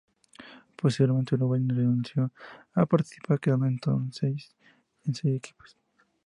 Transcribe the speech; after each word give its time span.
Posteriormente, 0.75 1.35
Uruguay 1.35 1.61
renunció 1.67 2.31
a 2.73 2.87
participar, 2.87 3.39
quedando 3.39 3.67
entonces 3.67 4.49
seis 5.03 5.25
equipos. 5.35 5.77